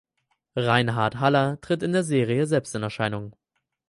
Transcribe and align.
Reinhard 0.55 1.19
Haller 1.19 1.61
tritt 1.61 1.83
in 1.83 1.91
der 1.93 2.01
Serie 2.03 2.47
selbst 2.47 2.73
in 2.73 2.81
Erscheinung. 2.81 3.35